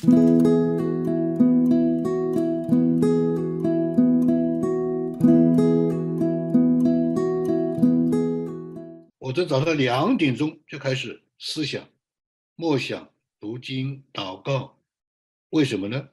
[0.00, 0.06] 我
[9.34, 11.84] 在早上两点钟就开始思想、
[12.54, 14.78] 默想、读经、祷告，
[15.50, 16.08] 为什么呢？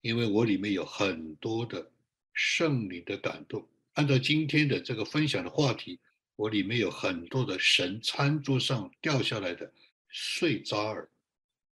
[0.00, 1.90] 因为我里面有很多的
[2.32, 3.68] 圣灵的感动。
[3.92, 6.00] 按照今天的这个分享的话题，
[6.34, 9.70] 我里面有很多的神餐桌上掉下来的
[10.10, 11.10] 碎渣儿。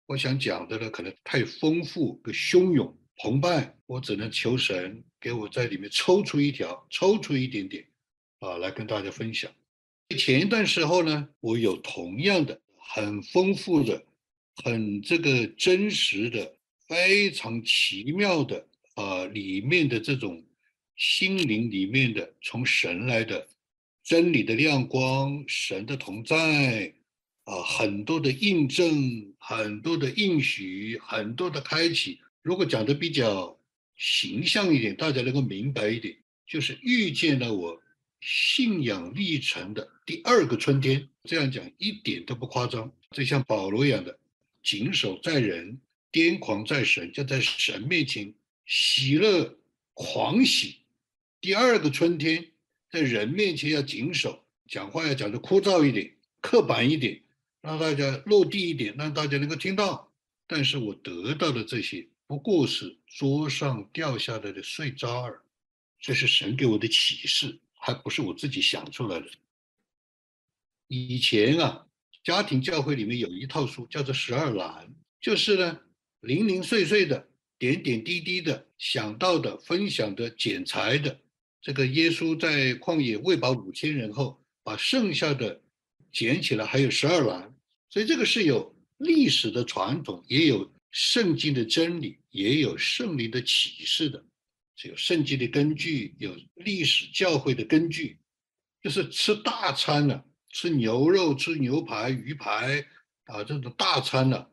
[0.07, 7.85] 我想讲的呢，可能太丰富、和汹涌、澎湃，我只能求神给我在里面抽出一条，抽出一点点，
[8.41, 9.51] 啊，来跟大家分享。
[10.17, 14.05] 前一段时候呢，我有同样的很丰富的、
[14.65, 16.57] 很这个真实的、
[16.89, 20.45] 非常奇妙的啊，里面的这种。
[20.97, 23.49] 心灵里面的从神来的
[24.05, 26.95] 真理的亮光，神的同在
[27.45, 32.21] 啊，很多的印证，很多的应许，很多的开启。
[32.43, 33.59] 如果讲的比较
[33.97, 37.81] 形象一点，大家能够明白一点，就是遇见了我
[38.21, 41.09] 信仰历程的第二个春天。
[41.25, 44.19] 这样讲一点都不夸张，就像保罗一样的，
[44.63, 45.81] 谨守在人，
[46.13, 48.33] 癫狂在神，就在神面前
[48.67, 49.59] 喜乐
[49.95, 50.77] 狂喜。
[51.41, 52.47] 第二个春天，
[52.91, 57.23] 在人面前要谨守，讲话要讲的枯燥一点、刻板一点，
[57.65, 60.13] 让大家落地一点，让大家能够听到。
[60.47, 65.41] 但是我得到的这些，不过是桌上掉下来的碎渣儿，
[65.99, 69.27] 这是神给我的启示，还不是我自己想出来的。
[70.89, 71.87] 以前啊，
[72.23, 75.81] 家庭教会里面有一套书，叫做十二栏，就是呢，
[76.21, 77.27] 零零碎碎的、
[77.59, 81.19] 点点滴滴的想到的、分享的、剪裁的。
[81.63, 85.63] 这个耶稣在旷野喂饱五千人后，把剩下的
[86.13, 87.54] 捡起来，还有十二篮，
[87.95, 94.21] 所以这个是有历史的传统，也有圣经的真理，也有圣灵的启示的，
[94.75, 98.19] 是有圣经的根据，有历史教会的根据，
[98.83, 102.85] 就是吃大餐了，吃牛肉、吃牛排、鱼排
[103.27, 104.51] 啊，这种大餐了，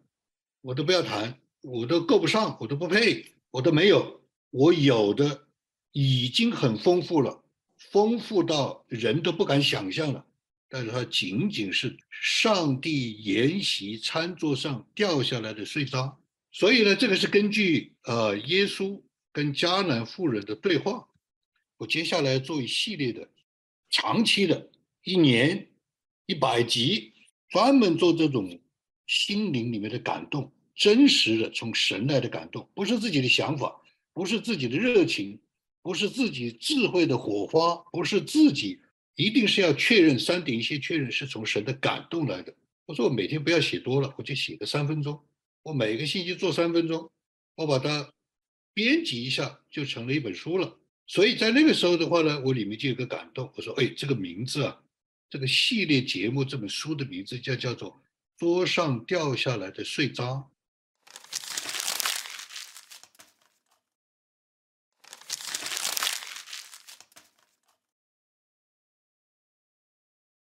[0.62, 5.48] 我都不要谈，我都够不上，我都不配，我都没有，我有的。
[5.94, 7.44] 已经很丰富了，
[7.76, 10.26] 丰富到人都不敢想象了。
[10.72, 16.18] 但是它仅仅是上帝筵席餐桌上掉下来的碎渣。
[16.54, 19.02] 所以呢，这个是根据呃耶稣
[19.34, 21.06] 跟迦南妇人的对话。
[21.78, 23.30] 我接下来做一系列的
[23.90, 24.70] 长期的，
[25.04, 25.68] 一年
[26.26, 27.12] 一百集，
[27.50, 28.60] 专门做这种
[29.08, 33.76] 心灵里面的感动，真实的从神来的感动，不是自己的想法，
[34.14, 35.38] 不是自己的热情。
[35.84, 38.80] 不是自己智慧的火花，不是自己，
[39.16, 42.54] 一定是要确认三点一线，确认是从神的感动来的。
[42.86, 45.22] 我说我每天不要写多了，我就写个三分钟，
[45.64, 47.10] 我每个星期做三分钟，
[47.56, 48.12] 我把它
[48.74, 50.78] 编辑一下，就成了一本书了。
[51.08, 54.82] 所以在那个时候的话呢，我里面就有个感动，我说，哎，这个名字啊，
[55.30, 58.02] 这个系列节目这本书的名字叫叫做
[58.38, 60.46] 桌上掉下来的碎渣。